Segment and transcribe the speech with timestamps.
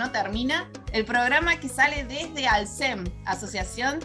[0.00, 3.98] No Termina, el programa que sale desde ALSEM, Asociación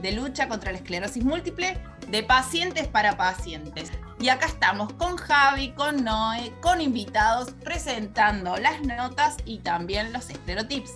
[0.00, 1.76] de Lucha contra la Esclerosis Múltiple,
[2.08, 3.90] de pacientes para pacientes.
[4.20, 10.30] Y acá estamos con Javi, con Noé, con invitados, presentando las notas y también los
[10.30, 10.92] estereotips.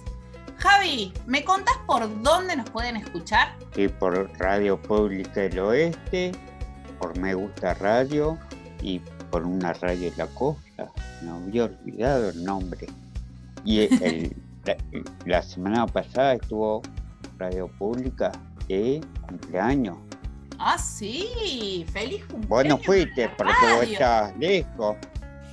[0.58, 3.48] Javi, ¿me contás por dónde nos pueden escuchar?
[3.74, 6.30] Sí, por Radio Pública del Oeste,
[7.00, 8.38] por Me Gusta Radio
[8.80, 9.00] y
[9.32, 10.88] por una radio de la costa.
[11.22, 12.86] No había olvidado el nombre.
[13.66, 14.76] Y el- la,
[15.26, 16.80] la semana pasada estuvo
[17.38, 18.32] Radio Pública
[18.68, 19.98] de cumpleaños.
[20.58, 22.48] Ah, sí, feliz cumpleaños.
[22.48, 24.96] Vos no fuiste porque vos estabas lejos.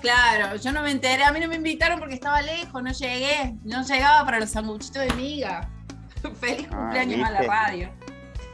[0.01, 3.55] Claro, yo no me enteré, a mí no me invitaron porque estaba lejos, no llegué,
[3.63, 5.69] no llegaba para los sanguchitos de miga.
[6.39, 7.89] Feliz Ah, cumpleaños a la radio.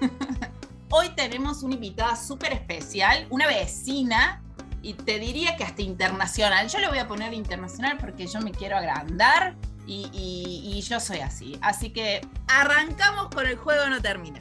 [0.92, 4.42] Hoy tenemos una invitada súper especial, una vecina,
[4.82, 6.68] y te diría que hasta internacional.
[6.70, 9.56] Yo le voy a poner internacional porque yo me quiero agrandar
[9.88, 11.58] y, y- y yo soy así.
[11.62, 14.40] Así que arrancamos con el juego no termina.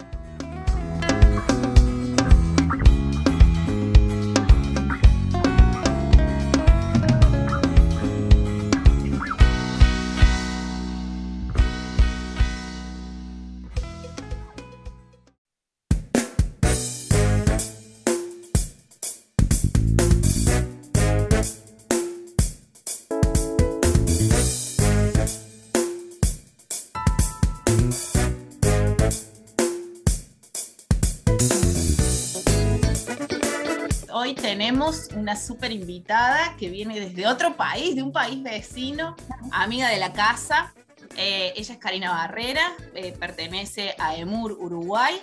[34.59, 39.15] Tenemos una súper invitada que viene desde otro país, de un país vecino,
[39.53, 40.75] amiga de la casa.
[41.17, 45.15] Eh, ella es Karina Barrera, eh, pertenece a EMUR Uruguay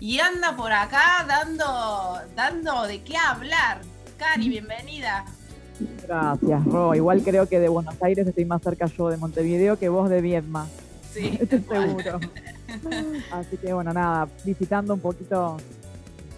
[0.00, 3.80] y anda por acá dando, dando de qué hablar.
[4.18, 5.24] Cari, bienvenida.
[6.02, 6.92] Gracias, Ro.
[6.96, 10.20] Igual creo que de Buenos Aires estoy más cerca yo de Montevideo que vos de
[10.20, 10.66] Viedma,
[11.12, 12.18] Sí, estoy seguro.
[13.30, 15.58] Así que bueno, nada, visitando un poquito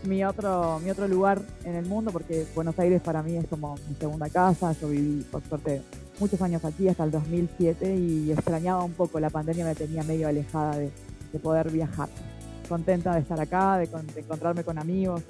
[0.04, 3.76] mi otro, mi otro lugar en el mundo, porque Buenos Aires para mí es como
[3.88, 4.72] mi segunda casa.
[4.80, 5.82] Yo viví, por suerte,
[6.18, 9.20] muchos años aquí hasta el 2007 y extrañaba un poco.
[9.20, 10.90] La pandemia me tenía medio alejada de,
[11.32, 12.08] de poder viajar.
[12.68, 15.22] Contenta de estar acá, de, de encontrarme con amigos.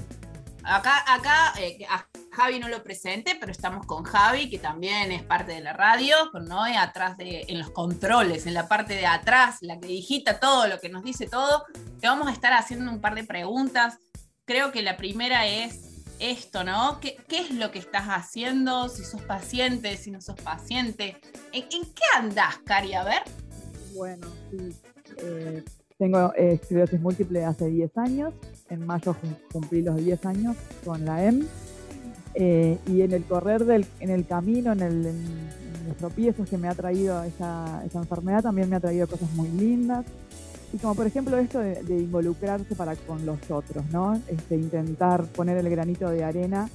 [0.65, 5.23] Acá, acá eh, a Javi no lo presenté, pero estamos con Javi, que también es
[5.23, 9.07] parte de la radio, con Noé atrás de, en los controles, en la parte de
[9.07, 11.65] atrás, la que digita todo, lo que nos dice todo.
[12.01, 13.99] Te vamos a estar haciendo un par de preguntas.
[14.45, 16.99] Creo que la primera es esto, ¿no?
[17.01, 18.89] ¿Qué, es lo que estás haciendo?
[18.89, 21.17] Si sos paciente, si no sos paciente.
[21.53, 22.95] ¿En, qué andás, Cari?
[22.95, 23.23] A ver.
[23.95, 24.75] Bueno, sí.
[25.19, 25.63] eh,
[25.97, 28.35] tengo eh, esclerosis múltiple hace 10 años.
[28.69, 31.47] En mayo cum- cumplí los 10 años con la EM.
[32.35, 35.53] Eh, y en el correr del, en el camino, en, el, en,
[35.87, 40.05] los tropiezos que me ha traído esa enfermedad, también me ha traído cosas muy lindas.
[40.73, 44.21] Y como por ejemplo esto de, involucrarse para con los otros, ¿no?
[44.29, 46.71] Este, intentar poner el granito de arena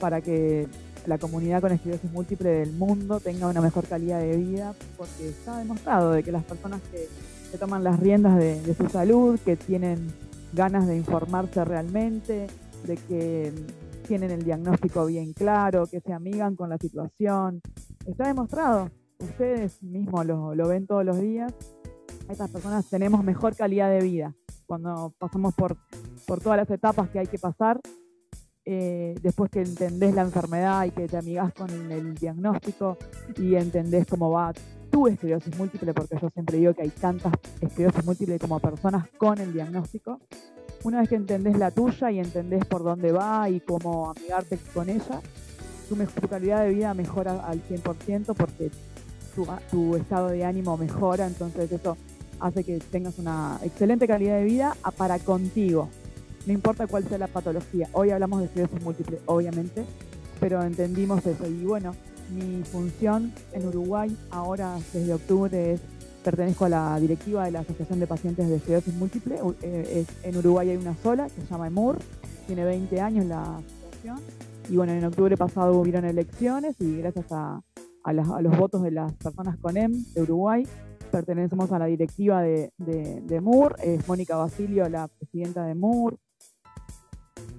[0.00, 0.66] para que
[1.06, 5.58] la comunidad con esclerosis múltiple del mundo tenga una mejor calidad de vida, porque está
[5.58, 7.08] demostrado de que las personas que,
[7.58, 10.12] toman las riendas de, su salud, que tienen
[10.52, 12.48] ganas de informarse realmente,
[12.86, 13.50] de que
[14.06, 17.62] tienen el diagnóstico bien claro, que se amigan con la situación,
[18.04, 18.90] está demostrado.
[19.20, 21.54] Ustedes mismos lo ven todos los días.
[22.28, 24.34] Estas personas tenemos mejor calidad de vida
[24.66, 25.76] cuando pasamos por,
[26.26, 27.80] por todas las etapas que hay que pasar
[28.68, 32.98] eh, después que entendés la enfermedad y que te amigás con el, diagnóstico
[33.36, 34.52] y entendés cómo va
[34.90, 39.38] tu esclerosis múltiple, porque yo siempre digo que hay tantas esclerosis múltiples como personas con
[39.38, 40.18] el diagnóstico.
[40.82, 44.88] Una vez que entendés la tuya y entendés por dónde va y cómo amigarte con
[44.88, 45.20] ella,
[45.88, 48.72] tu calidad de vida mejora al 100% porque
[49.36, 51.96] tu, tu estado de ánimo mejora, entonces eso
[52.40, 55.88] hace que tengas una excelente calidad de vida para contigo.
[56.46, 57.88] No importa cuál sea la patología.
[57.92, 59.84] Hoy hablamos de esclerosis múltiple, obviamente,
[60.38, 61.46] pero entendimos eso.
[61.46, 61.94] Y bueno,
[62.30, 65.78] mi función en Uruguay ahora desde octubre
[66.24, 69.38] pertenezco a la directiva de la Asociación de Pacientes de Esclerosis Múltiple.
[69.62, 71.98] Eh, en Uruguay hay una sola que se llama EMUR,
[72.46, 74.20] tiene 20 años la asociación.
[74.68, 77.60] Y bueno, en octubre pasado hubieron elecciones y gracias a,
[78.02, 80.66] a los votos de las personas con EM de Uruguay,
[81.16, 86.18] pertenecemos a la directiva de, de, de MUR, es Mónica Basilio, la presidenta de MUR.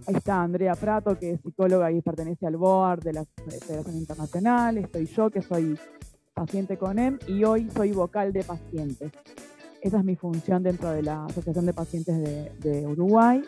[0.06, 3.25] Ahí está Andrea Prato, que es psicóloga y pertenece al board de la
[3.65, 4.77] Federación Internacional.
[4.77, 5.75] Estoy yo, que soy
[6.36, 9.12] paciente con EM, y hoy soy vocal de pacientes.
[9.81, 13.42] Esa es mi función dentro de la Asociación de Pacientes de, de Uruguay.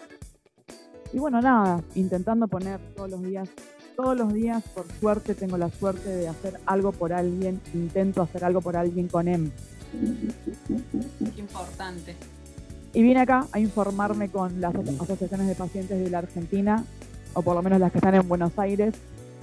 [1.13, 3.47] Y bueno, nada, intentando poner todos los días,
[3.95, 8.43] todos los días, por suerte, tengo la suerte de hacer algo por alguien, intento hacer
[8.43, 9.51] algo por alguien con EM.
[11.35, 12.15] Qué importante.
[12.93, 16.83] Y vine acá a informarme con las aso- asociaciones de pacientes de la Argentina,
[17.33, 18.95] o por lo menos las que están en Buenos Aires,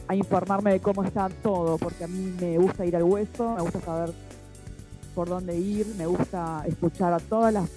[0.09, 3.63] a informarme de cómo está todo, porque a mí me gusta ir al hueso, me
[3.63, 4.13] gusta saber
[5.15, 7.69] por dónde ir, me gusta escuchar a todas las,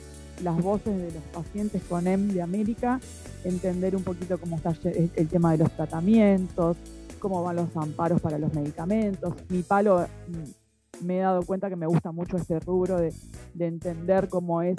[0.43, 2.99] las voces de los pacientes con EM de América,
[3.43, 6.77] entender un poquito cómo está el tema de los tratamientos,
[7.19, 9.33] cómo van los amparos para los medicamentos.
[9.49, 10.58] Mi palo, mm,
[11.01, 13.13] me he dado cuenta que me gusta mucho este rubro de,
[13.53, 14.77] de entender cómo es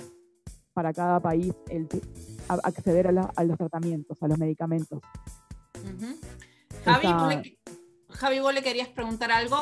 [0.72, 1.86] para cada país el
[2.48, 5.00] acceder a, la- a los tratamientos, a los medicamentos.
[6.84, 7.58] Javi, Esa- ¿vos le,
[8.08, 9.56] Javi, ¿vos le querías preguntar algo?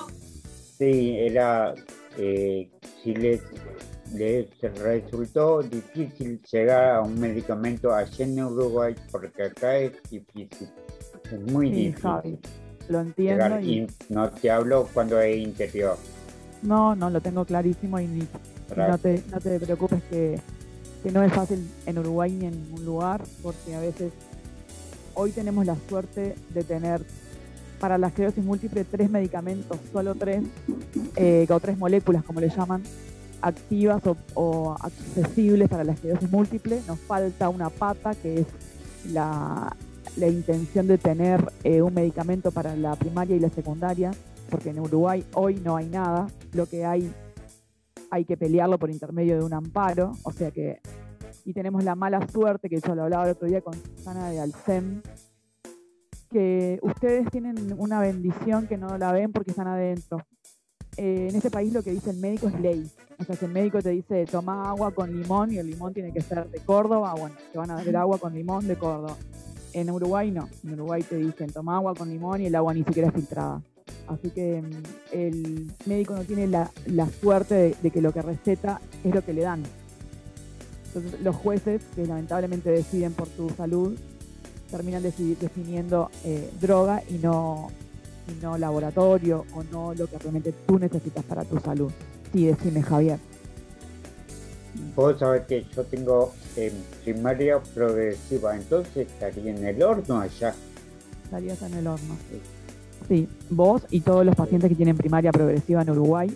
[0.78, 1.75] Sí, era
[2.16, 2.70] eh,
[3.02, 3.43] si les,
[4.14, 10.69] les resultó difícil llegar a un medicamento allá en Uruguay, porque acá es difícil,
[11.32, 12.00] es muy Sí, difícil.
[12.02, 12.38] Javi,
[12.88, 15.96] lo entiendo llegar, y y no te hablo cuando es interior.
[16.62, 18.28] No, no, lo tengo clarísimo y ni-
[18.90, 20.40] no te, no te preocupes que,
[21.02, 24.12] que no es fácil en Uruguay ni en ningún lugar, porque a veces
[25.14, 27.02] hoy tenemos la suerte de tener
[27.81, 30.43] para la esclerosis múltiple tres medicamentos, solo tres,
[31.16, 32.82] eh, o tres moléculas, como le llaman,
[33.40, 36.81] activas o, o accesibles para la esclerosis múltiple.
[36.88, 38.46] Nos falta una pata, que es
[39.12, 39.76] la,
[40.16, 44.11] la intención de tener eh, un medicamento para la primaria y la secundaria,
[44.48, 46.26] porque en Uruguay hoy no hay nada.
[46.52, 47.12] Lo que hay
[48.10, 50.80] hay que pelearlo por intermedio de un amparo, o sea que,
[51.44, 54.40] y tenemos la mala suerte, que yo lo hablaba el otro día con Susana de
[54.40, 55.02] Alcem,
[56.30, 60.18] que ustedes tienen una bendición que no la ven porque están adentro.
[60.96, 62.90] Eh, en este país lo que dice el médico es ley.
[63.18, 66.12] O sea, si el médico te dice toma agua con limón y el limón tiene
[66.12, 69.16] que ser de Córdoba, bueno, te van a dar agua con limón de Córdoba.
[69.72, 70.48] En Uruguay no.
[70.64, 73.62] En Uruguay te dicen toma agua con limón y el agua ni siquiera es filtrada.
[74.08, 74.82] Así que mm,
[75.12, 79.25] el médico no tiene la, la suerte de, de que lo que receta es lo
[79.25, 79.62] que le dan.
[80.87, 83.96] Entonces los jueces, que lamentablemente deciden por tu salud,
[84.70, 87.70] terminan definiendo eh, droga y no,
[88.28, 91.90] y no laboratorio o no lo que realmente tú necesitas para tu salud.
[92.32, 93.19] Sí, decime Javier.
[94.94, 96.72] Vos sabés que yo tengo eh,
[97.02, 100.54] primaria progresiva, entonces estaría en el horno allá.
[101.25, 102.16] Estarías en el horno.
[102.31, 102.40] Sí,
[103.50, 106.34] vos y todos los pacientes que tienen primaria progresiva en Uruguay,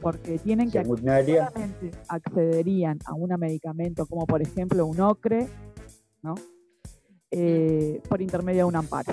[0.00, 0.78] porque tienen que
[1.50, 5.46] solamente accederían a un medicamento como por ejemplo un ocre,
[6.22, 6.34] ¿no?
[7.30, 9.12] Eh, por intermedio de un amparo.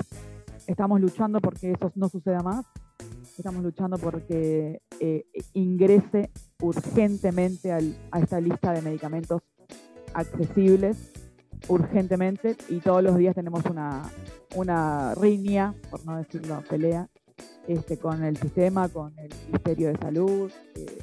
[0.66, 2.66] Estamos luchando porque eso no suceda más.
[3.38, 6.32] Estamos luchando porque eh, ingrese
[6.62, 9.42] urgentemente al- a esta lista de medicamentos
[10.14, 11.12] accesibles,
[11.68, 14.04] urgentemente, y todos los días tenemos una,
[14.56, 17.08] una riña, por no decirlo, pelea,
[17.68, 20.52] este, con el sistema, con el Ministerio de Salud.
[20.76, 20.98] eh,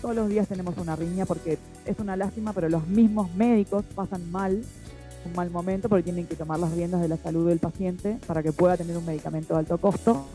[0.00, 4.32] todos los días tenemos una riña porque es una lástima, pero los mismos médicos pasan
[4.32, 4.64] mal,
[5.24, 8.42] un mal momento, porque tienen que tomar las riendas de la salud del paciente para
[8.42, 10.26] que pueda tener un medicamento de alto costo.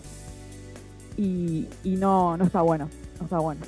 [1.17, 2.87] Y, y no, no está bueno,
[3.19, 3.61] no está bueno.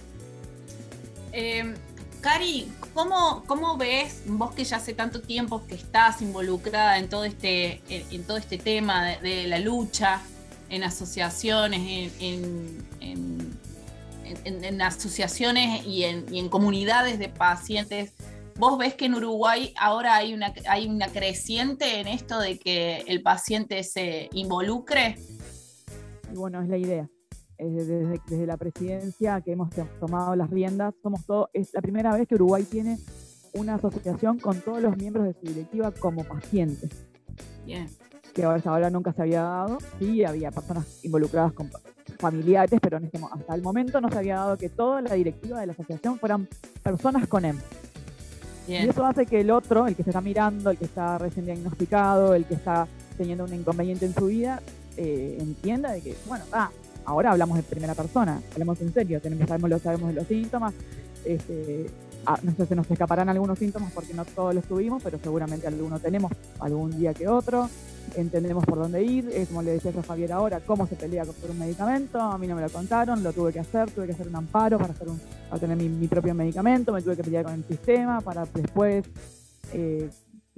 [1.34, 1.74] Eh,
[2.22, 7.24] Cari, ¿cómo, ¿cómo ves, vos que ya hace tanto tiempo que estás involucrada en todo
[7.24, 10.22] este, en, todo este tema de, la lucha,
[10.70, 18.14] en asociaciones, en, en- asociaciones y en, y en comunidades de pacientes?
[18.58, 23.06] ¿Vos ves que en Uruguay ahora hay una, hay una creciente en esto de que
[23.08, 25.16] el paciente se involucre?
[26.30, 27.10] Y bueno, es la idea.
[27.60, 31.82] Es Desde, desde la presidencia que hemos to- tomado las riendas, somos todo, es la
[31.82, 32.98] primera vez que Uruguay tiene
[33.54, 36.90] una asociación con todos los miembros de su directiva como pacientes.
[37.66, 37.88] Bien.
[38.34, 39.78] que hasta ahora nunca se había dado.
[40.00, 41.70] Sí, había personas involucradas con
[42.20, 45.60] familiares, pero en este, hasta el momento no se había dado que toda la directiva
[45.60, 46.48] de la asociación fueran
[46.84, 47.58] personas con EM.
[48.68, 51.46] Y eso hace que el otro, el que se está mirando, el que está recién
[51.46, 52.88] diagnosticado, el que está
[53.18, 54.62] teniendo un inconveniente en su vida,
[54.96, 56.70] eh, entienda de que, bueno, ah,
[57.06, 60.74] ahora hablamos en primera persona, hablamos en serio, tenemos, sabemos, lo sabemos de los síntomas,
[61.26, 61.88] este,
[62.26, 65.68] ah, no sé, se nos escaparán algunos síntomas porque no todos los tuvimos, pero seguramente
[65.68, 67.70] algunos tenemos algún día que otro,
[68.16, 71.60] entendemos por dónde ir, como le decía a Javier ahora, cómo se pelea por un
[71.60, 74.36] medicamento, a mí no me lo contaron, lo tuve que hacer, tuve que hacer un
[74.36, 77.64] amparo para, hacer un, para tener mi, propio medicamento, me tuve que pelear con el
[77.64, 79.06] sistema para después...
[79.74, 80.10] Eh,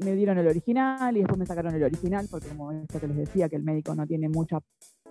[0.03, 3.17] me dieron el original y después me sacaron el original, porque como esto que les
[3.17, 4.59] decía, que el médico no tiene mucha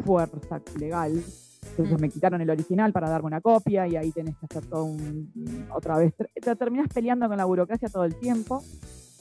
[0.05, 1.23] fuerza legal,
[1.71, 2.01] entonces mm.
[2.01, 5.69] me quitaron el original para darme una copia y ahí tenés que hacer todo un,
[5.73, 6.15] otra vez.
[6.17, 8.63] Te terminás peleando con la burocracia todo el tiempo.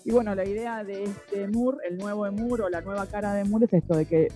[0.05, 3.43] Y bueno, la idea de este MUR, el nuevo EMUR o la nueva cara de
[3.43, 4.29] MUR es esto, de que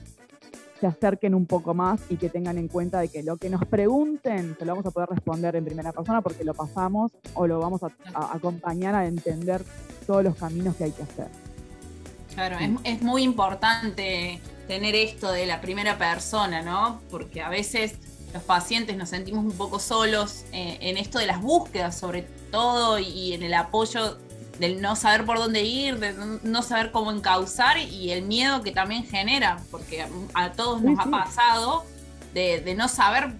[0.79, 3.65] se acerquen un poco más y que tengan en cuenta de que lo que nos
[3.65, 7.59] pregunten se lo vamos a poder responder en primera persona porque lo pasamos o lo
[7.59, 7.89] vamos a,
[8.33, 9.63] acompañar a entender
[10.05, 11.27] todos los caminos que hay que hacer.
[12.33, 17.01] Claro, es, muy importante tener esto de la primera persona, ¿no?
[17.09, 17.95] Porque a veces
[18.33, 22.97] los pacientes nos sentimos un poco solos eh, en esto de las búsquedas, sobre todo,
[22.99, 24.17] y en el apoyo
[24.59, 28.71] del no saber por dónde ir, de no saber cómo encauzar y el miedo que
[28.71, 31.85] también genera, porque a, todos nos ha pasado
[32.33, 33.33] de, no saber,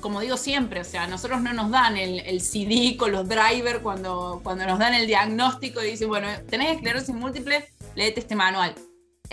[0.00, 4.40] como digo siempre, o sea, nosotros no nos dan el, CD con los drivers cuando,
[4.42, 8.74] cuando nos dan el diagnóstico y dicen, bueno, tenés esclerosis múltiple, léete este manual.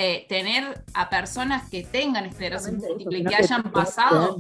[0.02, 4.38] Eh, tener a personas que tengan esclerosis múltiple y que hayan pasado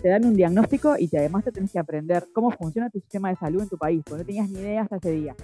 [0.00, 3.28] te dan un diagnóstico y te, además te tenés que aprender cómo funciona tu sistema
[3.30, 5.34] de salud en tu país, porque no tenías ni idea hasta ese día.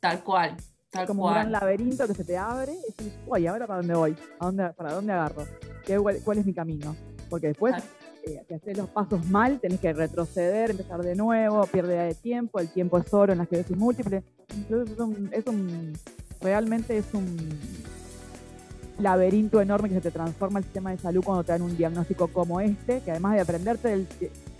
[0.00, 0.56] Tal cual.
[0.90, 3.94] Tal como un gran laberinto que se te abre y dices, uy, ¿ahora para dónde
[3.94, 4.16] voy?
[4.40, 5.44] ¿A dónde, ¿Para dónde agarro?
[5.86, 6.96] ¿Qué, cuál, es mi camino?
[7.30, 7.76] Porque después,
[8.24, 12.58] eh, si haces los pasos mal, tenés que retroceder, empezar de nuevo, pierde de tiempo,
[12.58, 14.24] el tiempo es oro en las esclerosis múltiple.
[14.56, 15.92] Entonces es un, es un,
[16.40, 17.83] realmente es un
[18.98, 22.28] laberinto enorme que se te transforma el sistema de salud cuando te dan un diagnóstico
[22.28, 24.06] como este, que además de aprenderte del,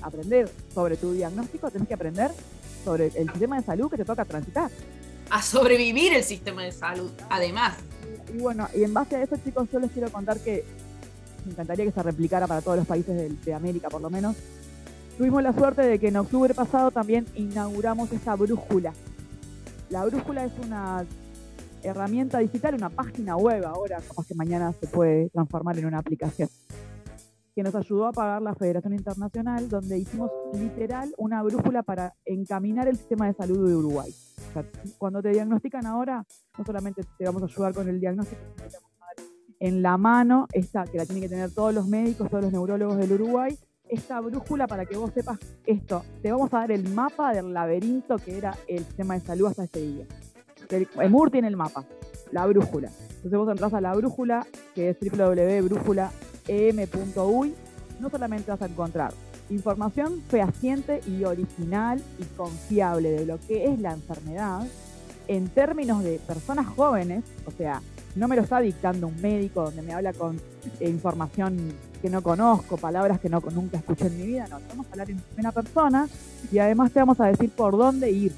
[0.03, 2.31] aprender sobre tu diagnóstico, tenés que aprender
[2.85, 4.71] sobre el sistema de salud que te toca transitar
[5.31, 7.75] a sobrevivir el sistema de salud, además.
[8.33, 10.65] Y bueno, y en base a eso, chicos, yo les quiero contar que
[11.45, 14.37] me encantaría que se replicara para todos los países de, América, por lo menos.
[15.19, 18.93] Tuvimos la suerte de que en octubre pasado también inauguramos esta brújula.
[19.91, 21.05] La brújula es una
[21.85, 26.49] herramienta digital, una página web ahora, capaz que mañana se puede transformar en una aplicación,
[27.55, 32.89] que nos ayudó a pagar la Federación Internacional, donde hicimos literal una brújula para encaminar
[32.89, 34.13] el sistema de salud de Uruguay
[34.99, 36.25] cuando te diagnostican ahora,
[36.57, 39.27] no solamente te vamos a ayudar con el diagnóstico, sino que vamos a dar
[39.61, 42.99] en la mano, esta que la tienen que tener todos los médicos, todos los neurólogos
[42.99, 46.03] del Uruguay, esta brújula para que vos sepas esto.
[46.23, 49.65] Te vamos a dar el mapa del laberinto que era el sistema de salud hasta
[49.65, 50.07] ese día.
[50.77, 51.85] El, MUR tiene el mapa,
[52.33, 52.91] la brújula.
[53.17, 57.55] Entonces vos entras a la brújula, que es www.brújulaem.uy,
[58.01, 59.15] no solamente vas a encontrar
[59.51, 64.67] información fehaciente y original y confiable de lo que es la enfermedad
[65.29, 67.81] en términos de personas jóvenes, o sea,
[68.15, 70.41] no me lo está dictando un médico donde me habla con
[70.81, 74.87] eh, información que no conozco, palabras que no, nunca escuché en mi vida, no, vamos
[74.87, 76.09] a hablar en primera persona
[76.53, 78.33] y además te vamos a decir por dónde ir.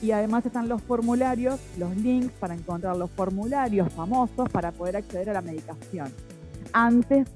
[0.00, 5.30] Y además están los formularios, los links para encontrar los formularios famosos para poder acceder
[5.30, 6.12] a la medicación.
[6.72, 7.28] Antes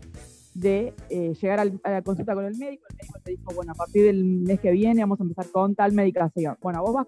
[0.54, 3.74] de eh, llegar a la consulta con el médico, el médico te dijo, bueno, a
[3.74, 6.56] partir del mes que viene vamos a empezar con tal medicación.
[6.60, 7.06] Bueno, vos vas,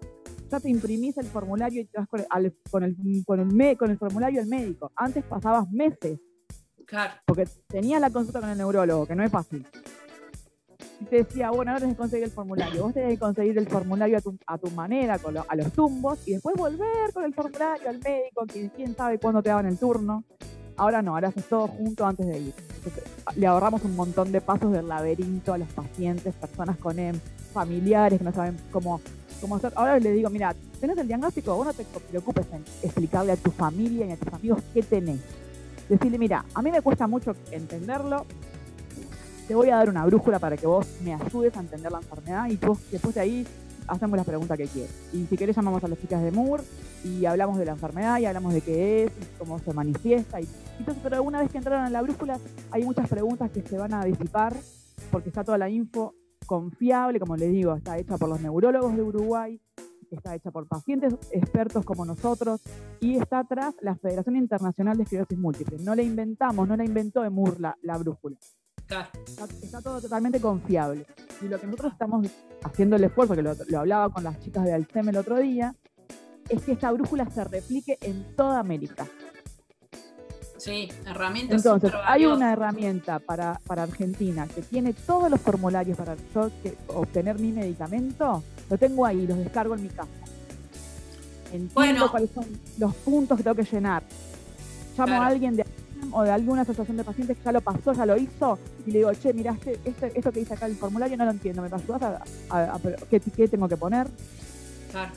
[0.50, 2.26] ya te imprimís el formulario y te vas con el,
[2.70, 4.92] con el, con el, con el formulario del médico.
[4.96, 6.18] Antes pasabas meses.
[6.86, 7.14] Claro.
[7.26, 9.66] Porque tenías la consulta con el neurólogo, que no es fácil.
[11.10, 12.82] Decía, bueno, ahora tenés que conseguir el formulario.
[12.82, 16.18] Vos tenés que conseguir el formulario a tu, a tu manera, con a los tumbos,
[16.26, 19.78] y después volver con el formulario al médico, que quién sabe cuándo te daban el
[19.78, 20.24] turno.
[20.76, 22.54] Ahora no, ahora haces todo junto antes de ir.
[23.36, 27.20] le ahorramos un montón de pasos del laberinto a los pacientes, personas con EM,
[27.52, 29.00] familiares que no saben cómo,
[29.40, 29.72] cómo hacer.
[29.76, 33.52] Ahora le digo, mira, tenés el diagnóstico, vos no te preocupes en explicarle a tu
[33.52, 35.20] familia y a tus amigos qué tenés.
[35.88, 38.26] Decirle, mira, a mí me cuesta mucho entenderlo,
[39.46, 42.48] te voy a dar una brújula para que vos me ayudes a entender la enfermedad
[42.48, 43.46] y vos después de ahí
[43.86, 44.92] hacemos la pregunta que quieres.
[45.12, 46.62] Y si querés llamamos a las chicas de Moore
[47.04, 50.40] y hablamos de la enfermedad y hablamos de qué es, cómo se manifiesta.
[50.40, 50.48] Y,
[50.78, 52.38] entonces, pero una vez que entraron en la brújula
[52.70, 54.54] hay muchas preguntas que se van a disipar
[55.10, 56.14] porque está toda la info
[56.46, 59.60] confiable, como les digo, está hecha por los neurólogos de Uruguay,
[60.10, 62.60] está hecha por pacientes expertos como nosotros
[63.00, 65.78] y está atrás la Federación Internacional de Esclerosis Múltiple.
[65.80, 68.36] No la inventamos, no la inventó Emur la, la brújula.
[68.86, 69.08] Claro.
[69.26, 71.06] Está, está todo totalmente confiable.
[71.40, 72.26] Y lo que nosotros estamos
[72.62, 75.74] haciendo el esfuerzo, que lo, lo hablaba con las chicas de Alcem el otro día,
[76.48, 79.06] es que esta brújula se replique en toda América.
[80.58, 81.56] Sí, herramientas.
[81.64, 86.76] Entonces, hay una herramienta para, para Argentina que tiene todos los formularios para yo que-
[86.88, 90.08] obtener mi medicamento, lo tengo ahí, los descargo en mi casa.
[91.46, 92.10] Entiendo Bueno.
[92.10, 92.46] cuáles son
[92.78, 94.02] los puntos que tengo que llenar.
[94.96, 95.22] Llamo Claro.
[95.22, 95.64] a alguien de
[96.14, 98.98] o de alguna asociación de pacientes que ya lo pasó, ya lo hizo, y le
[98.98, 101.68] digo, che, mira, este, este- esto que dice acá el formulario no lo entiendo, ¿me
[101.68, 102.80] ayudas a, a- a-
[103.10, 104.06] qué, qué tengo que poner?
[104.90, 105.12] Claro.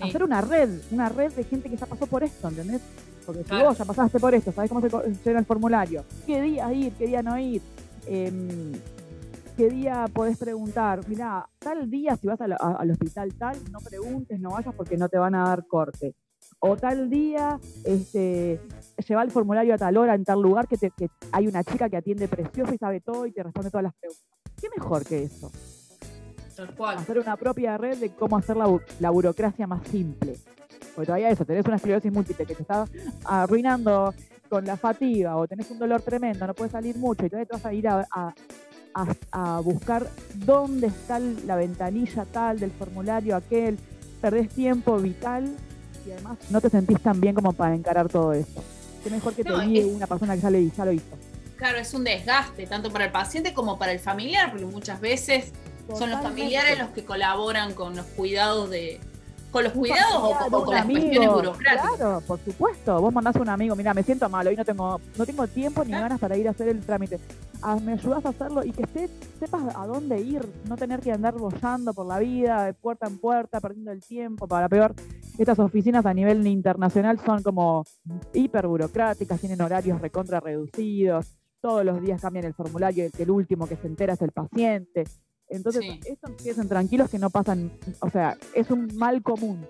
[0.00, 0.04] Sí.
[0.08, 2.80] hacer una red, una red de gente que ya pasó por esto, ¿entendés?
[3.26, 4.88] Porque si vos ya pasaste por esto, sabés cómo se
[5.24, 7.60] llena el formulario, qué día ir, qué día no ir,
[8.06, 8.72] Em,
[9.56, 14.38] qué día podés preguntar, mirá, tal día si vas a- al hospital tal, no preguntes,
[14.40, 16.14] no vayas porque no te van a dar corte.
[16.60, 18.60] O tal día, este,
[19.06, 21.88] lleva el formulario a tal hora en tal lugar que, te- que hay una chica
[21.88, 24.24] que atiende precioso y sabe todo y te responde todas las preguntas.
[24.60, 25.50] ¿Qué mejor que eso?
[26.56, 26.98] Tal cual.
[26.98, 30.36] hacer una propia red de cómo hacer la, bu- la burocracia más simple.
[30.94, 32.84] Porque todavía eso, tenés una esclerosis múltiple que te está
[33.24, 34.12] arruinando
[34.48, 37.52] con la fatiga o tenés un dolor tremendo, no puedes salir mucho y todavía te
[37.54, 38.34] vas a ir a, a-
[38.94, 39.14] a-
[39.56, 43.78] a buscar dónde está la ventanilla tal del formulario aquel,
[44.20, 45.54] perdés tiempo vital
[46.06, 48.64] y además no te sentís tan bien como para encarar todo eso.
[49.02, 51.04] Qué mejor que te No, guíe es- una persona que ya, le, ya lo hizo.
[51.56, 55.52] Claro, es un desgaste, tanto para el paciente como para el familiar, porque muchas veces
[55.98, 59.00] son los familiares los que colaboran con los cuidados de.
[59.50, 61.96] Con los cuidados o, o con las amigo, cuestiones burocráticas.
[61.96, 63.00] Claro, por supuesto.
[63.00, 65.84] Vos mandás a un amigo, mira, me siento mal, hoy no tengo, no tengo tiempo
[65.84, 67.18] ni ganas para ir a hacer el trámite.
[67.62, 71.12] Ah, me ayudas a hacerlo y que estés, sepas a dónde ir, no tener que
[71.12, 74.46] andar bollando por la vida, de puerta en puerta, perdiendo el tiempo.
[74.46, 74.94] Para peor,
[75.38, 77.84] estas oficinas a nivel internacional son como
[78.34, 83.66] hiper burocráticas, tienen horarios recontra reducidos, todos los días cambian el formulario y el último
[83.66, 85.04] que se entera es el paciente.
[85.50, 86.00] Entonces, Sí.
[86.26, 89.64] empiezan tranquilos que no pasan, o sea, es un mal común.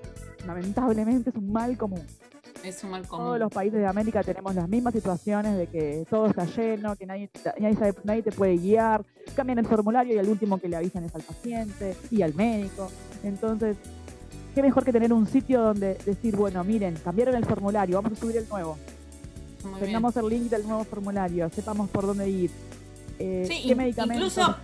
[0.46, 2.02] Lamentablemente es un mal común.
[2.64, 3.38] Es un mal Todos común.
[3.38, 7.30] los países de América tenemos las mismas situaciones de que todo está lleno, que nadie,
[7.60, 9.04] nadie, sabe- nadie te puede guiar,
[9.36, 12.90] cambian el formulario y el último que le avisan es al paciente y al médico.
[13.22, 13.76] Entonces,
[14.56, 18.20] qué mejor que tener un sitio donde decir, bueno, miren, cambiaron el formulario, vamos a
[18.20, 18.76] subir el nuevo,
[19.62, 19.84] Muy bien.
[19.84, 22.50] tengamos el link del nuevo formulario, sepamos por dónde ir.
[23.20, 24.32] Eh, Sí, ¿Qué medicamentos?
[24.36, 24.56] incluso,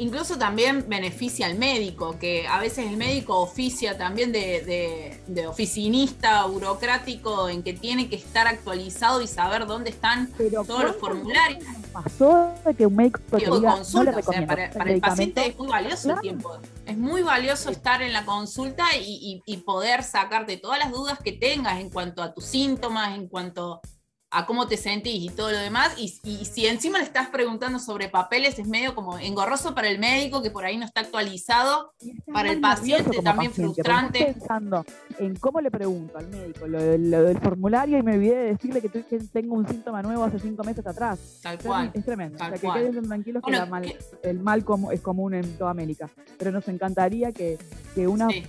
[0.00, 5.46] incluso también beneficia al médico, que a veces el médico oficia también de, de- de
[5.46, 10.96] oficinista burocrático en que tiene que estar actualizado y saber dónde están Pero todos los
[10.96, 13.76] ¿cuántas formularios pasó de que un médico no consulta.
[13.76, 15.50] le o sea, recomiendo para, el para el paciente medicamento"?
[15.50, 16.16] es muy valioso Claro.
[16.16, 16.58] el tiempo.
[16.86, 21.18] Es muy valioso estar en la consulta y, y- y poder sacarte todas las dudas
[21.22, 23.80] que tengas en cuanto a tus síntomas, en cuanto
[24.32, 25.92] a cómo te sentís y todo lo demás.
[25.98, 29.98] Y, y si encima le estás preguntando sobre papeles, es medio como engorroso para el
[29.98, 31.92] médico que por ahí no está actualizado.
[32.32, 34.18] Para el paciente también paciente, frustrante.
[34.20, 34.84] Estás pensando
[35.18, 38.44] en cómo le pregunto al médico lo, del- lo del formulario y me olvidé de
[38.52, 41.18] decirle que, que tengo un síntoma nuevo hace cinco meses atrás.
[41.42, 41.90] Tal cual.
[41.92, 42.38] Es tremendo.
[42.38, 43.98] tal o sea, que queden tranquilos que Bueno, la mal- que-
[44.30, 46.08] el mal como, es común en toda América.
[46.38, 47.58] Pero nos encantaría que,
[47.96, 48.44] que una, sí.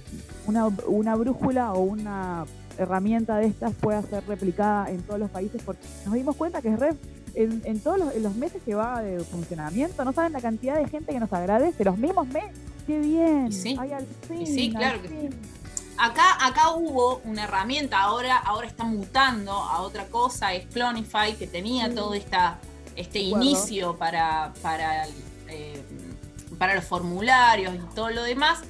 [0.45, 2.45] una, una brújula o una
[2.83, 6.69] herramienta de estas pueda ser replicada en todos los países porque nos dimos cuenta que
[6.69, 6.95] es red
[7.33, 10.75] en, en todos los, en los meses que va de funcionamiento, no saben la cantidad
[10.75, 12.51] de gente que nos agradece, los mismos meses.
[12.85, 13.51] ¡Qué bien!
[13.53, 13.77] Sí.
[13.79, 15.29] Ay, al fin, sí, al claro que sí.
[15.97, 21.45] Acá, acá hubo una herramienta, ahora, ahora está mutando a otra cosa, es Clonify, que
[21.47, 21.95] tenía Sí.
[21.95, 22.57] todo esta,
[22.95, 25.05] este inicio para, para,
[25.47, 25.81] eh,
[26.57, 28.61] para los formularios y todo lo demás.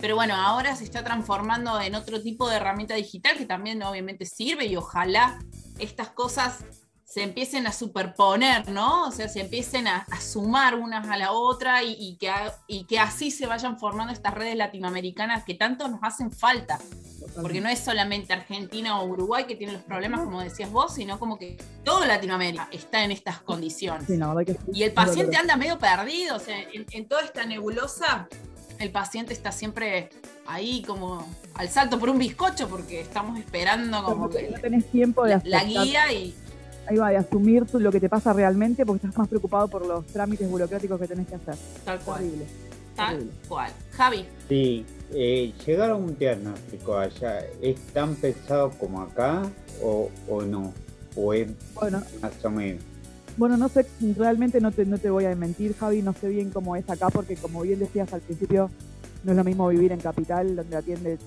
[0.00, 4.24] Pero bueno, ahora se está transformando en otro tipo de herramienta digital que también obviamente
[4.24, 5.38] sirve y ojalá
[5.78, 6.64] estas cosas
[7.04, 9.08] se empiecen a superponer, ¿no?
[9.08, 12.30] O sea, se empiecen a, a sumar unas a la otra y, y que,
[12.68, 16.78] y que así se vayan formando estas redes latinoamericanas que tanto nos hacen falta.
[17.34, 21.18] Porque no es solamente Argentina o Uruguay que tienen los problemas, como decías vos, sino
[21.18, 24.06] como que toda Latinoamérica está en estas condiciones.
[24.06, 24.56] Sí, sí.
[24.72, 28.28] Y el paciente anda medio perdido, o sea, en, en toda esta nebulosa,
[28.80, 30.08] el paciente está siempre
[30.46, 35.24] ahí como al salto por un bizcocho porque estamos esperando como que no tenés tiempo
[35.24, 36.34] de la, guía y
[36.86, 39.86] ahí va, de asumir tú lo que te pasa realmente porque estás más preocupado por
[39.86, 41.54] los trámites burocráticos que tenés que hacer.
[41.84, 42.22] tal cual.
[42.22, 42.46] Horrible.
[42.96, 43.32] Tal horrible.
[43.46, 43.72] cual.
[43.92, 49.42] Javi, Sí, eh, llegar a un diagnóstico allá, ¿es tan pesado como acá
[49.82, 50.72] o, o no?
[51.14, 52.82] ¿O es Bueno, más o menos?
[53.36, 56.50] Bueno, no sé, realmente no te, no te voy a mentir, Javi, no sé bien
[56.50, 58.70] cómo es acá, porque como bien decías al principio,
[59.24, 61.18] no es lo mismo vivir en Capital, donde atiende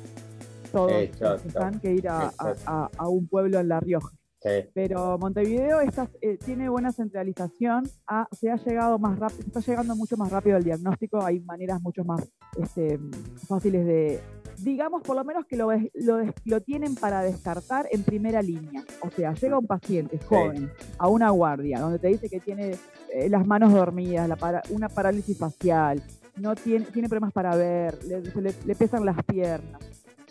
[0.72, 2.62] todos los que están, que ir a, a- exacto.
[2.66, 4.10] a- a un pueblo en La Rioja.
[4.42, 4.50] Sí.
[4.74, 9.96] Pero Montevideo está- eh, tiene buena centralización, ha- se ha llegado más rápido, está llegando
[9.96, 12.22] mucho más rápido al diagnóstico, hay maneras mucho más
[12.62, 13.00] este,
[13.48, 14.20] fáciles de,
[14.58, 18.84] digamos por lo menos que lo, lo, lo tienen para descartar en primera línea.
[19.02, 22.76] O sea, llega un paciente joven a una guardia donde te dice que tiene
[23.13, 26.02] eh, las manos dormidas, la para- una parálisis facial,
[26.38, 29.82] no tiene, tiene problemas para ver, le, se le- le pesan las piernas.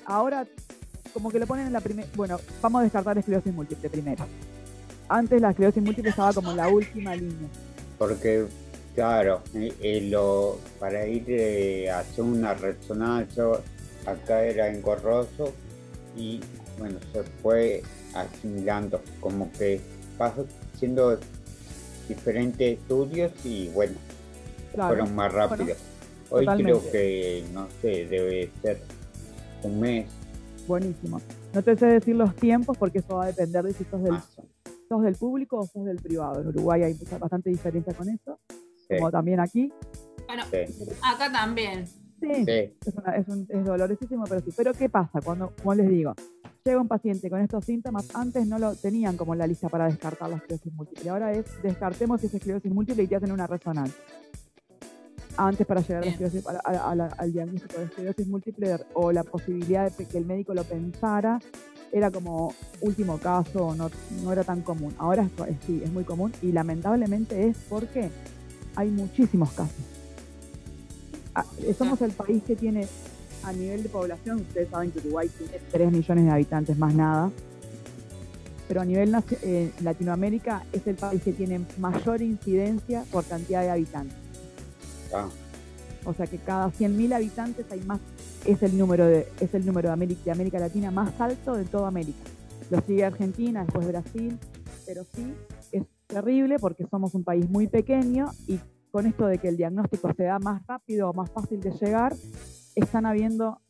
[0.04, 0.46] Ahora
[1.12, 2.08] como que lo ponen en la primera.
[2.16, 4.24] Bueno, vamos a descartar esclerosis múltiple primero.
[5.08, 7.48] Antes la esclerosis múltiple estaba como en la última línea.
[7.98, 8.46] Porque,
[8.94, 13.44] claro, eh, eh, lo, para ir eh, a hacer una resonancia,
[14.06, 15.52] acá era engorroso
[16.16, 16.40] y
[16.78, 17.82] bueno, se fue
[18.14, 19.80] asimilando, como que
[20.18, 21.18] pasó haciendo
[22.08, 23.94] diferentes estudios y bueno,
[24.74, 24.94] Claro.
[24.96, 25.78] fueron más rápidos.
[26.30, 26.78] Hoy totalmente.
[26.80, 28.80] creo que, no sé, debe ser
[29.62, 30.06] un mes
[30.66, 31.20] Buenísimo.
[31.52, 34.12] No te sé decir los tiempos porque eso va a depender de si sos del,
[34.12, 34.28] más.
[34.88, 36.40] sos del público o sos del privado.
[36.40, 38.38] En Uruguay hay mucha- bastante diferencia con eso,
[38.88, 39.72] Sí, como también aquí.
[40.26, 41.84] Bueno, sí, acá también.
[42.22, 44.50] Sí, sí, Es, una- es, un- es dolorosísimo, pero sí.
[44.56, 45.20] Pero ¿qué pasa?
[45.20, 46.14] Cuando, como les digo,
[46.64, 49.86] llega un paciente con estos síntomas, antes no lo tenían como en la lista para
[49.86, 51.10] descartar la esclerosis múltiple.
[51.10, 53.94] Ahora es descartemos si es esclerosis múltiple y te hacen una resonancia.
[55.36, 58.76] Antes para llegar a la esclerosis- a- a- a la- al diagnóstico de esclerosis múltiple
[58.94, 61.40] o la posibilidad de que el médico lo pensara
[61.90, 63.90] era como último caso, no,
[64.22, 64.94] no era tan común.
[64.98, 68.10] Ahora es- sí, es muy común y lamentablemente es porque
[68.76, 69.74] hay muchísimos casos.
[71.34, 72.86] Ah, eh, somos el país que tiene
[73.44, 77.30] a nivel de población, ustedes saben que Uruguay tiene 3 millones de habitantes, más nada,
[78.68, 83.70] pero a nivel eh, Latinoamérica es el país que tiene mayor incidencia por cantidad de
[83.70, 84.16] habitantes.
[85.14, 85.28] ah,
[86.04, 88.00] O sea que cada 100.000 habitantes hay más,
[88.46, 91.64] es el número de, es el número de América, de América Latina más alto de
[91.64, 92.20] toda América.
[92.70, 94.38] Lo sigue Argentina, después Brasil,
[94.86, 95.34] pero sí
[95.72, 98.58] es terrible porque somos un país muy pequeño y
[98.92, 102.14] con esto de que el diagnóstico se da más rápido o más fácil de llegar,
[102.76, 103.60] están habiendo,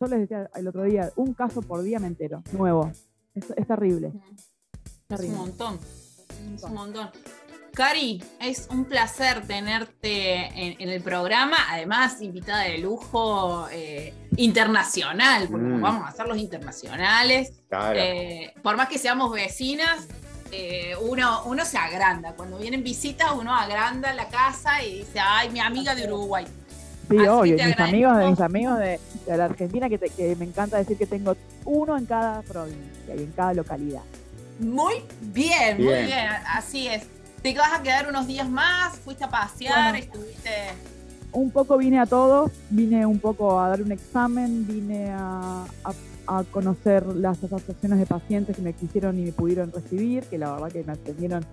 [0.00, 2.90] yo les decía el otro día, un caso por día me entero, nuevo.
[3.34, 4.12] Es, es terrible.
[5.08, 5.78] Es un montón.
[6.54, 7.08] Es un montón.
[7.74, 15.48] Cari, es un placer tenerte en, en el programa, además invitada de lujo eh, internacional,
[15.50, 15.80] porque Mm.
[15.80, 17.62] vamos a hacer los internacionales.
[17.70, 17.98] claro.
[17.98, 20.06] Eh, por más que seamos vecinas,
[20.52, 22.32] eh, uno, uno se agranda.
[22.34, 26.46] Cuando vienen visitas, uno agranda la casa y dice, ay, mi amiga de Uruguay.
[27.10, 27.56] Sí, Así obvio.
[27.66, 31.06] Mis amigos, mis amigos de, de la Argentina, que, te- que me encanta decir que
[31.06, 34.02] tengo uno en cada provincia y en cada localidad.
[34.60, 36.06] Muy bien, muy Bien.
[36.06, 37.02] bien, así es.
[37.42, 38.96] ¿Te vas a quedar unos días más?
[38.98, 39.90] ¿Fuiste a pasear?
[39.92, 39.98] Bueno.
[40.04, 40.50] ¿Estuviste...?
[41.32, 45.92] Un poco vine a todo, vine un poco a dar un examen, vine a, a-
[46.26, 50.52] a conocer las asociaciones de pacientes que me quisieron y me pudieron recibir, que la
[50.52, 51.44] verdad que me atendieron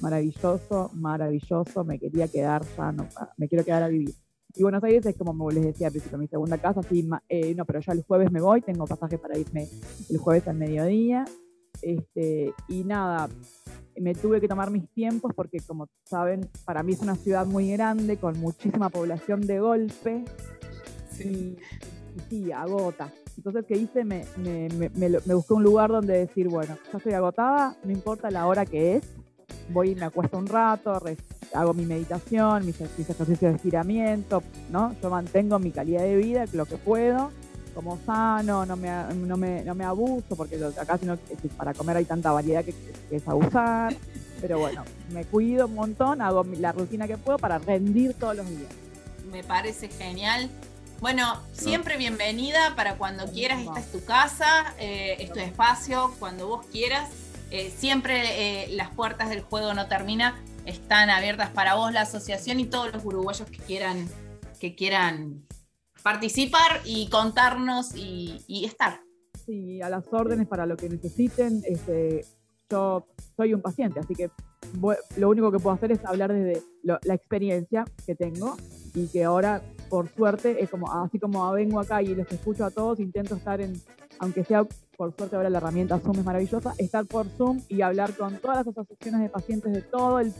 [0.00, 3.06] maravilloso, maravilloso, me quería quedar ya, no,
[3.36, 4.14] me quiero quedar a vivir.
[4.54, 7.64] Y Buenos Aires es como les decía al principio, mi segunda casa, sí, eh, no,
[7.64, 9.68] pero ya el jueves me voy, tengo pasaje para irme
[10.08, 11.24] el jueves al mediodía.
[11.82, 13.28] Este, y nada,
[13.98, 17.70] me tuve que tomar mis tiempos porque como saben, para mí es una ciudad muy
[17.70, 20.24] grande, con muchísima población de golpe
[21.20, 21.58] y, y
[22.28, 23.10] sí, agota.
[23.36, 24.04] Entonces, ¿qué hice?
[24.04, 28.46] Me, me, me- busqué un lugar donde decir, bueno, ya estoy agotada, no importa la
[28.46, 29.04] hora que es,
[29.70, 31.00] voy y me acuesto un rato,
[31.54, 34.94] hago mi meditación, mis, mis ejercicios de estiramiento, ¿no?
[35.02, 37.30] Yo mantengo mi calidad de vida, lo que puedo,
[37.74, 41.72] como sano, no me, no me, no me abuso, porque acá si no, si para
[41.72, 42.74] comer hay tanta variedad que,
[43.08, 43.94] que es abusar,
[44.40, 48.48] pero bueno, me cuido un montón, hago la rutina que puedo para rendir todos los
[48.48, 48.70] días.
[49.32, 50.50] Me parece genial.
[51.00, 53.60] Bueno, siempre bienvenida para cuando quieras.
[53.62, 57.10] Esta es tu casa, eh, es tu espacio, cuando vos quieras.
[57.50, 62.60] Eh, siempre eh, las puertas del juego no termina, están abiertas para vos, la asociación
[62.60, 64.06] y todos los uruguayos que quieran,
[64.60, 65.46] que quieran
[66.02, 69.00] participar y contarnos y, y estar.
[69.46, 71.62] Sí, a las órdenes para lo que necesiten.
[71.66, 72.24] Este,
[72.70, 74.30] yo soy un paciente, así que
[74.74, 78.56] voy- lo único que puedo hacer es hablar desde lo- la experiencia que tengo
[78.94, 82.70] y que ahora, por suerte, es como así como vengo acá y los escucho a
[82.70, 83.74] todos, intento estar en,
[84.20, 84.64] aunque sea
[84.96, 88.58] por suerte ahora la herramienta Zoom es maravillosa, estar por Zoom y hablar con todas
[88.58, 90.32] las asociaciones de pacientes de todo el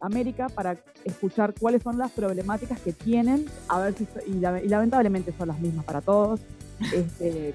[0.00, 5.32] América para escuchar cuáles son las problemáticas que tienen, a ver si y, y lamentablemente
[5.36, 6.40] son las mismas para todos.
[6.94, 7.54] Este,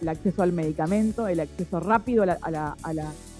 [0.00, 2.76] el acceso al medicamento, el acceso rápido a la- a la-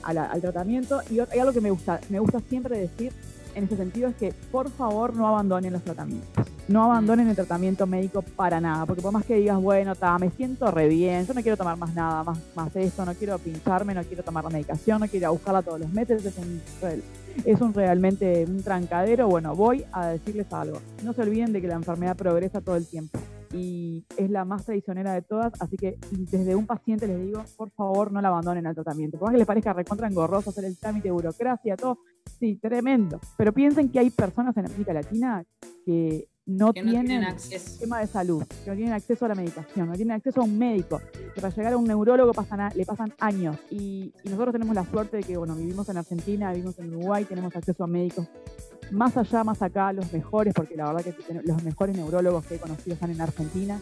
[0.03, 1.01] a la- al tratamiento.
[1.11, 3.13] Y hay algo que me gusta, me gusta siempre decir
[3.55, 6.47] en ese sentido es que por favor no abandonen los tratamientos.
[6.67, 10.31] no abandonen el tratamiento médico para nada, porque por más que digas, bueno, ta, me
[10.31, 13.95] siento re bien, yo no quiero tomar más nada, más, más esto, no quiero pincharme,
[13.95, 16.63] no quiero tomar la medicación, no quiero buscarla todos los meses, es un,
[17.45, 20.81] es un realmente un trancadero, bueno, voy a decirles algo.
[21.03, 23.19] No se olviden de que la enfermedad progresa todo el tiempo
[23.55, 27.71] y es la más traicionera de todas, así que desde un paciente les digo, por
[27.71, 29.19] favor no la abandonen al tratamiento.
[29.19, 31.99] Por más que les parezca recontra engorroso hacer el trámite burocracia, todo,
[32.39, 33.21] sí, tremendo.
[33.37, 35.45] Pero piensen que hay personas en América Latina
[35.85, 37.67] que no, tienen, acceso.
[37.67, 40.59] sistema de salud, que no tienen acceso a la medicación, no tienen acceso a un
[40.59, 41.01] médico,
[41.35, 43.57] que para llegar a un neurólogo pasan le pasan años.
[43.71, 47.55] Y, nosotros tenemos la suerte de que, bueno, vivimos en Argentina, vivimos en Uruguay, tenemos
[47.57, 48.29] acceso a médicos
[48.91, 52.59] más allá, más acá, los mejores, porque la verdad que los mejores neurólogos que he
[52.59, 53.81] conocido están en Argentina.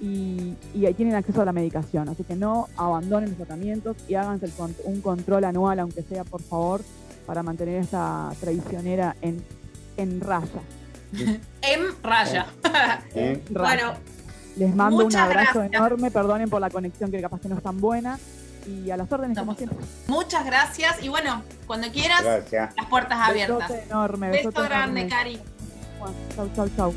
[0.00, 2.08] Y, ahí tienen acceso a la medicación.
[2.08, 4.48] Así que no abandonen los tratamientos y háganse
[4.84, 6.80] un control anual, aunque sea por favor,
[7.26, 9.42] para mantener esta traicionera en,
[9.98, 10.62] en raya.
[11.62, 12.46] En raya.
[13.50, 13.94] Bueno,
[14.56, 17.80] les mando un abrazo enorme, perdonen por la conexión que capaz que no es tan
[17.80, 18.18] buena.
[18.66, 19.38] Y a las órdenes
[20.06, 21.02] Muchas gracias.
[21.02, 23.70] Y bueno, cuando quieras, las puertas abiertas.
[23.70, 24.30] enorme.
[24.30, 25.40] Beso grande, Cari.
[26.36, 26.94] Chau, chau, chau.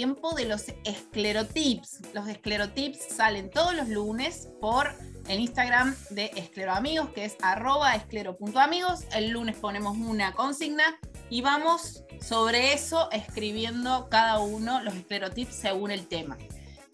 [0.00, 2.00] De los esclerotips.
[2.14, 4.94] Los esclerotips salen todos los lunes por
[5.28, 9.00] el Instagram de Escleroamigos, que es arroba esclero.amigos.
[9.12, 15.90] El lunes ponemos una consigna y vamos sobre eso escribiendo cada uno los esclerotips según
[15.90, 16.38] el tema.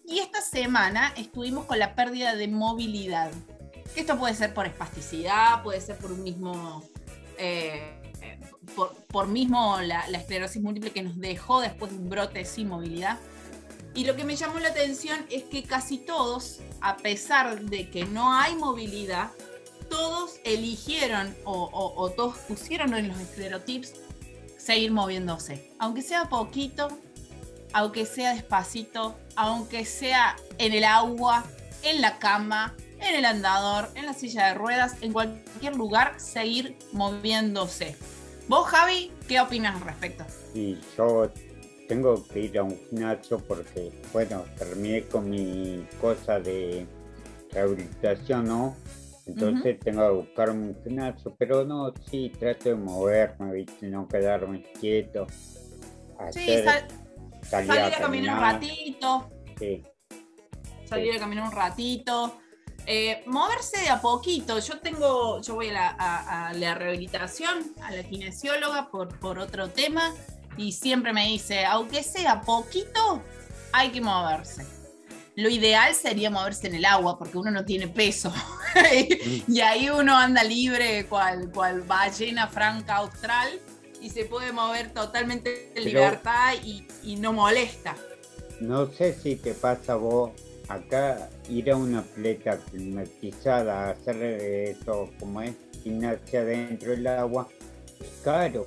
[0.05, 3.31] Y esta semana estuvimos con la pérdida de movilidad.
[3.95, 6.83] Esto puede ser por espasticidad, puede ser por un mismo.
[7.37, 7.96] Eh,
[8.75, 13.19] por, mismo la, la, esclerosis múltiple que nos dejó después de un brote sin movilidad.
[13.95, 18.05] Y lo que me llamó la atención es que casi todos, a pesar de que
[18.05, 19.31] no hay movilidad,
[19.89, 23.93] todos eligieron o, todos pusieron en los esclerotips
[24.57, 25.71] seguir moviéndose.
[25.79, 26.89] Aunque sea poquito,
[27.73, 31.45] aunque sea despacito, aunque sea en el agua,
[31.83, 36.77] en la cama, en el andador, en la silla de ruedas, en cualquier lugar, seguir
[36.91, 37.95] moviéndose.
[38.47, 40.23] ¿Vos, Javi, qué opinas al respecto?
[40.53, 41.29] Sí, yo
[41.89, 46.87] tengo que ir a un gimnasio porque, bueno, terminé con mi cosa de
[47.51, 48.75] rehabilitación, ¿no?
[49.25, 53.87] Entonces tengo que buscar un gimnasio, pero no, sí, trato de moverme, ¿viste?
[53.87, 55.27] No quedarme quieto.
[56.31, 56.63] sí,
[57.41, 59.29] salir a, caminar un ratito.
[59.59, 59.83] Sí.
[60.85, 62.39] Salir a caminar un ratito.
[62.89, 64.57] Eh, moverse de a poquito.
[64.59, 65.89] Yo tengo, yo voy a la,
[66.47, 70.15] a la rehabilitación, a la kinesióloga por, por otro tema
[70.57, 73.21] y siempre me dice, aunque sea poquito,
[73.71, 74.65] hay que moverse.
[75.35, 78.33] Lo ideal sería moverse en el agua, porque uno no tiene peso.
[79.47, 83.59] y ahí uno anda libre, cual, cual ballena franca austral,
[84.01, 87.95] y se puede mover totalmente en libertad y, no molesta.
[88.59, 90.31] No sé si te pasa a vos
[90.67, 97.47] acá ir a una pleta climatizada, hacer eso como es gimnasia dentro del agua,
[97.99, 98.65] es caro,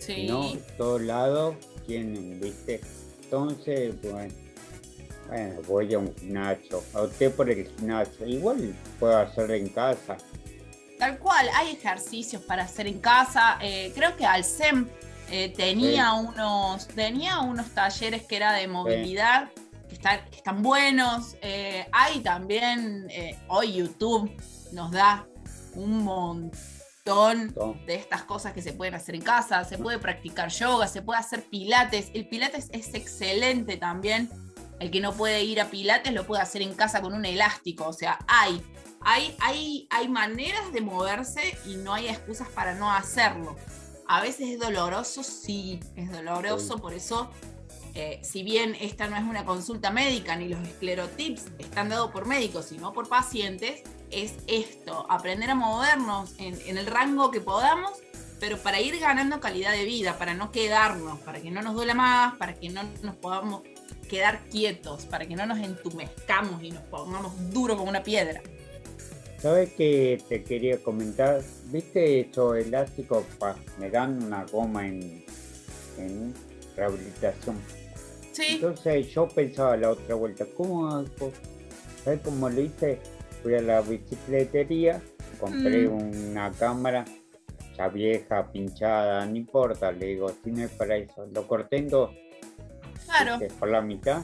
[0.00, 0.26] Sí.
[0.26, 1.56] No, todos lados
[1.86, 2.80] tienen, ¿viste?
[3.22, 4.34] Entonces, bueno,
[5.28, 10.16] bueno, voy a un gimnasio, usted por el gimnasio, igual puedo hacerlo en casa.
[10.98, 13.58] Tal cual, hay ejercicios para hacer en casa.
[13.60, 14.88] Eh, creo que Alcem
[15.30, 19.50] eh, tenía unos tenía unos talleres que era de movilidad
[19.90, 21.36] que, están, que están buenos.
[21.42, 23.08] Eh, hay también,
[23.48, 24.32] hoy YouTube
[24.72, 25.26] nos da
[25.74, 27.52] un montón
[27.86, 31.18] de estas cosas que se pueden hacer en casa, se puede practicar yoga, se puede
[31.18, 32.10] hacer pilates.
[32.14, 34.30] El pilates es excelente también.
[34.78, 37.86] El que no puede ir a pilates lo puede hacer en casa con un elástico.
[37.88, 38.62] O sea, hay,
[39.00, 43.56] hay, hay, hay maneras de moverse y no hay excusas para no hacerlo.
[44.06, 47.30] A veces es doloroso, sí, es doloroso, por eso
[47.94, 52.26] eh, si bien esta no es una consulta médica ni los esclerotips están dados por
[52.26, 57.92] médicos, sino por pacientes, es esto, aprender a movernos en, el rango que podamos
[58.38, 61.92] pero para ir ganando calidad de vida, para no quedarnos, para que no nos duela
[61.92, 63.60] más, para que no nos podamos
[64.08, 68.40] quedar quietos, para que no nos entumezcamos y nos pongamos duros como una piedra.
[69.36, 71.42] ¿Sabes qué te quería comentar?
[71.66, 73.26] ¿Viste esos elásticos?
[73.38, 75.22] Pa, me dan una goma en
[76.80, 77.79] rehabilitación.
[78.40, 81.32] Sí, Entonces yo pensaba la otra vuelta, ¿cómo hago?
[82.04, 83.00] ¿Sabes cómo lo hice?
[83.42, 85.02] Fui a la bicicletería,
[85.38, 86.30] compré Mm.
[86.30, 87.04] una cámara
[87.76, 91.26] ya vieja, pinchada, no importa, le digo, si no es para eso.
[91.32, 92.10] Lo corté en dos,
[93.06, 93.38] claro.
[93.38, 93.54] ¿viste?
[93.54, 94.22] por la mitad.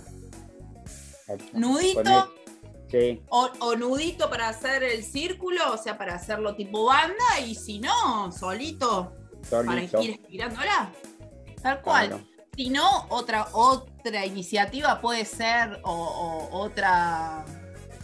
[1.53, 2.33] Nudito.
[2.91, 7.55] Sí, O, o nudito para hacer el círculo, o sea, para hacerlo tipo banda, y
[7.57, 9.13] si no, solito,
[9.51, 10.03] para solito.
[10.03, 10.93] ir estirándola.
[11.61, 12.07] Tal cual.
[12.09, 12.25] claro.
[12.57, 13.49] Si no, otra,
[14.07, 17.45] otra iniciativa puede ser, o, o otra,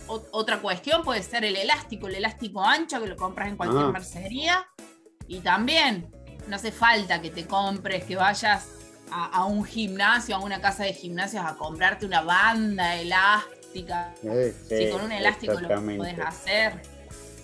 [0.08, 3.84] o- otra cuestión puede ser el elástico, el elástico ancho que lo compras en cualquier
[3.84, 3.92] Ah.
[3.92, 4.66] mercería.
[5.28, 6.10] Y también,
[6.48, 8.68] no hace falta que te compres, que vayas
[9.10, 14.12] a, a un gimnasio, a una casa de gimnasios a comprarte una banda elástica.
[14.24, 16.82] Eh, Si sí, con un elástico lo puedes hacer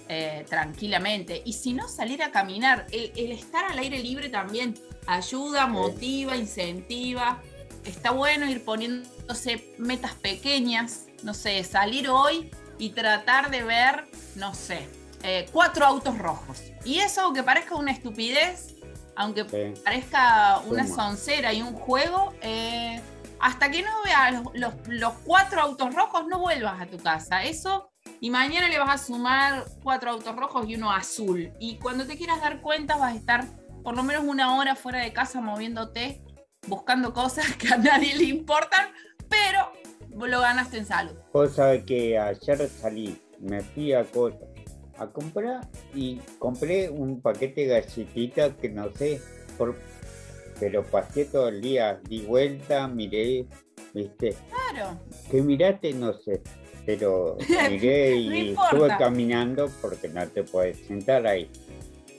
[0.08, 1.42] eh, tranquilamente.
[1.44, 2.86] Y si no, salir a caminar.
[2.90, 4.74] El, el estar al aire libre también
[5.06, 7.40] ayuda, motiva, incentiva.
[7.88, 11.06] Está bueno ir poniéndose metas pequeñas.
[11.22, 14.04] No sé, salir hoy y tratar de ver,
[14.36, 14.88] no sé,
[15.22, 16.62] eh, cuatro autos rojos.
[16.84, 18.74] Y eso, aunque parezca una estupidez,
[19.16, 19.80] aunque Sí.
[19.82, 20.96] parezca una Suma.
[21.08, 23.00] soncera y un juego, eh,
[23.40, 27.42] hasta que no veas los, los- los cuatro autos rojos, no vuelvas a tu casa.
[27.42, 31.52] Eso, y mañana le vas a sumar cuatro autos rojos y uno azul.
[31.58, 33.44] Y cuando te quieras dar cuenta, vas a estar
[33.82, 36.22] por lo menos una hora fuera de casa moviéndote,
[36.68, 38.88] buscando cosas que a nadie le importan,
[39.28, 39.70] pero
[40.10, 41.12] vos lo ganaste en salud.
[41.32, 44.04] Vos sabés que ayer salí, me fui a
[44.98, 49.20] a comprar y compré un paquete de galletitas que no sé,
[49.56, 49.76] por,
[50.58, 53.46] pero pasé todo el día, di vuelta, miré,
[53.94, 54.34] viste,
[54.72, 54.98] Claro.
[55.30, 56.42] que miraste no sé,
[56.84, 57.36] pero
[57.70, 61.48] miré y estuve caminando porque no te puedes sentar ahí.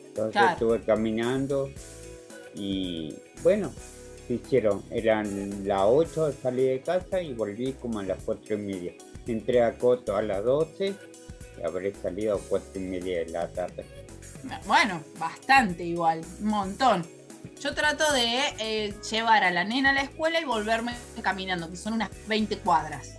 [0.07, 0.53] Entonces Claro.
[0.53, 1.69] estuve caminando
[2.55, 3.73] y bueno,
[4.29, 4.83] ¿qué hicieron?
[4.91, 8.93] Eran las 8, salí de casa y volví como a las 4 y media.
[9.25, 10.93] Entré a Coto a las 12
[11.57, 13.83] y habré salido a 4 y media de la tarde.
[14.67, 17.07] Bueno, bastante igual, un montón.
[17.59, 21.75] Yo trato de eh, llevar a la nena a la escuela y volverme caminando, que
[21.75, 23.15] son unas 20 cuadras.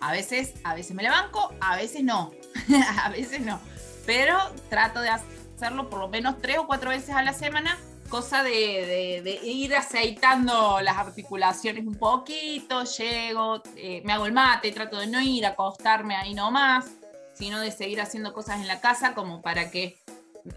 [0.00, 2.32] A veces, a veces me la banco, a veces no.
[3.04, 3.60] a veces no.
[4.06, 4.36] Pero
[4.70, 9.40] trato de hacerlo por lo menos tres o cuatro veces a la semana, cosa de,
[9.44, 15.20] ir aceitando las articulaciones un poquito, llego, eh, me hago el mate, trato de no
[15.20, 16.86] ir a acostarme ahí nomás,
[17.34, 19.98] sino de seguir haciendo cosas en la casa como para que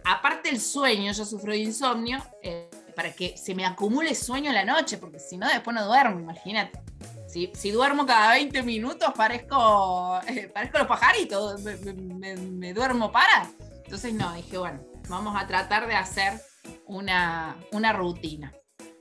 [0.03, 4.65] aparte el sueño, yo sufro de insomnio, eh, para que se me acumule sueño la
[4.65, 6.79] noche, porque si no, después no duermo, imagínate.
[7.27, 12.73] Si, si duermo cada 20 minutos, parezco, eh, parezco los pajaritos, me, me- me- me
[12.73, 13.49] duermo para.
[13.85, 16.41] Entonces, no, dije, bueno, vamos a tratar de hacer
[16.85, 18.53] una, una rutina.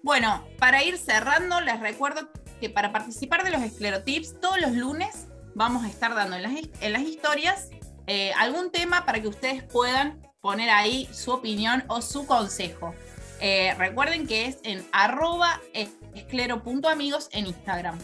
[0.02, 5.26] Bueno, para ir cerrando, les recuerdo que para participar de los esclerotips, todos los lunes
[5.54, 7.68] vamos a estar dando en las, en las historias
[8.06, 12.94] eh, algún tema para que ustedes puedan poner ahí su opinión o su consejo.
[13.40, 15.60] Eh, recuerden que es en arroba
[16.14, 17.98] esclero.amigos en Instagram.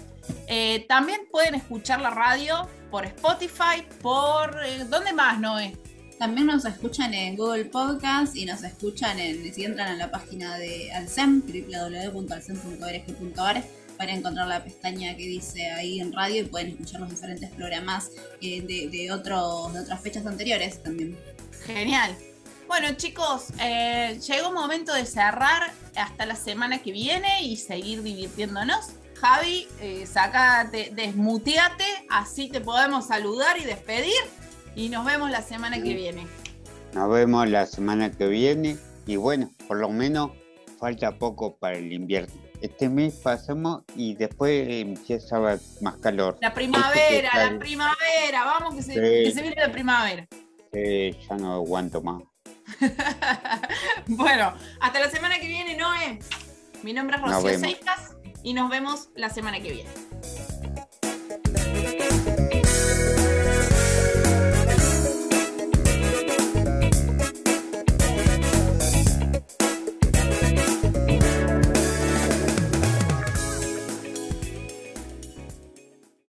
[0.48, 4.58] Eh, también pueden escuchar la radio por Spotify, por...
[4.64, 5.76] eh, ¿Dónde más, Noé?
[6.18, 10.56] También nos escuchan en Google Podcast y nos escuchan en, si entran a la página
[10.56, 13.62] de Alcem, www.alcem.org.ar,
[13.98, 17.50] van a encontrar la pestaña que dice ahí en radio y pueden escuchar los diferentes
[17.50, 21.18] programas eh, de, otros, de otras fechas anteriores también.
[21.66, 22.16] Genial.
[22.66, 28.86] Bueno chicos, eh, llegó momento de cerrar hasta la semana que viene y seguir divirtiéndonos.
[29.20, 34.12] Javi, eh, sacate, desmuteate, así te podemos saludar y despedir.
[34.76, 36.26] Y nos vemos la semana que viene.
[36.92, 40.32] Nos vemos la semana que viene y bueno, por lo menos
[40.78, 42.34] falta poco para el invierno.
[42.60, 45.38] Este mes pasamos y después empieza
[45.80, 46.36] más calor.
[46.42, 49.00] La primavera, la primavera, vamos que se, Sí.
[49.00, 50.26] que se viene la primavera.
[50.72, 52.22] Eh, ya no aguanto más.
[54.06, 56.18] bueno, hasta la semana que viene, Noé.
[56.82, 57.58] Mi nombre es Rocío.
[57.58, 59.90] Seijas y nos vemos la semana que viene.